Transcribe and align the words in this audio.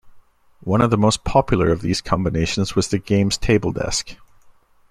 One 0.63 0.81
of 0.81 0.89
the 0.89 0.97
most 0.97 1.23
popular 1.23 1.69
of 1.69 1.81
these 1.81 2.01
combinations 2.01 2.75
was 2.75 2.87
the 2.87 2.97
games 2.97 3.37
table 3.37 3.71
desk. 3.71 4.17